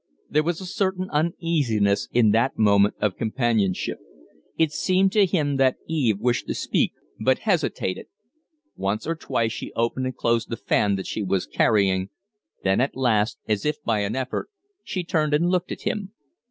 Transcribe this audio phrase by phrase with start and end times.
[0.31, 3.99] There was a certain uneasiness in that moment of companionship.
[4.57, 8.07] It seemed to him that Eve wished to speak, but hesitated.
[8.75, 12.09] Once or twice she opened and closed the fan that she was carrying,
[12.63, 14.49] then at last, as if by an effort,
[14.83, 16.11] she turned and looked at him.